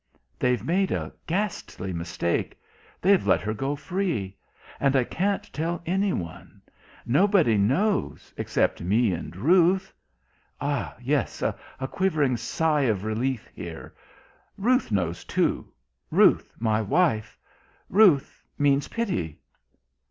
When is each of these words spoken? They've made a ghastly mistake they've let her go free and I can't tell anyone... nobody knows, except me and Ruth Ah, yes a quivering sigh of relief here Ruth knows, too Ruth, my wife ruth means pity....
They've 0.39 0.65
made 0.65 0.89
a 0.91 1.13
ghastly 1.27 1.93
mistake 1.93 2.59
they've 3.03 3.27
let 3.27 3.39
her 3.41 3.53
go 3.53 3.75
free 3.75 4.35
and 4.79 4.95
I 4.95 5.03
can't 5.03 5.43
tell 5.53 5.79
anyone... 5.85 6.59
nobody 7.05 7.55
knows, 7.55 8.33
except 8.35 8.81
me 8.81 9.13
and 9.13 9.35
Ruth 9.35 9.93
Ah, 10.59 10.95
yes 10.99 11.43
a 11.43 11.87
quivering 11.87 12.35
sigh 12.35 12.81
of 12.81 13.03
relief 13.03 13.47
here 13.53 13.93
Ruth 14.57 14.91
knows, 14.91 15.23
too 15.23 15.71
Ruth, 16.09 16.51
my 16.57 16.81
wife 16.81 17.37
ruth 17.87 18.43
means 18.57 18.87
pity.... 18.87 19.39